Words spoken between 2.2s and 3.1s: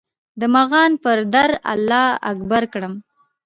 اکبر کړم